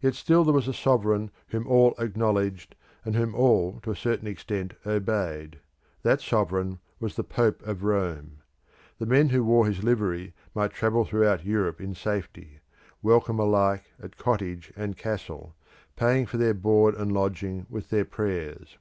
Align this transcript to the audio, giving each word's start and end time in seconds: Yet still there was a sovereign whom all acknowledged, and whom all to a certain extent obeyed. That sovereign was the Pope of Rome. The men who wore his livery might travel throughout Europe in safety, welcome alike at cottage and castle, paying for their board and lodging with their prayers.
Yet 0.00 0.14
still 0.14 0.42
there 0.42 0.54
was 0.54 0.68
a 0.68 0.72
sovereign 0.72 1.30
whom 1.48 1.66
all 1.66 1.92
acknowledged, 1.98 2.76
and 3.04 3.14
whom 3.14 3.34
all 3.34 3.78
to 3.82 3.90
a 3.90 3.94
certain 3.94 4.26
extent 4.26 4.72
obeyed. 4.86 5.60
That 6.02 6.22
sovereign 6.22 6.78
was 6.98 7.14
the 7.14 7.24
Pope 7.24 7.60
of 7.66 7.82
Rome. 7.84 8.38
The 8.98 9.04
men 9.04 9.28
who 9.28 9.44
wore 9.44 9.66
his 9.66 9.84
livery 9.84 10.32
might 10.54 10.72
travel 10.72 11.04
throughout 11.04 11.44
Europe 11.44 11.78
in 11.78 11.94
safety, 11.94 12.60
welcome 13.02 13.38
alike 13.38 13.84
at 14.02 14.16
cottage 14.16 14.72
and 14.76 14.96
castle, 14.96 15.54
paying 15.94 16.24
for 16.24 16.38
their 16.38 16.54
board 16.54 16.94
and 16.94 17.12
lodging 17.12 17.66
with 17.68 17.90
their 17.90 18.06
prayers. 18.06 18.78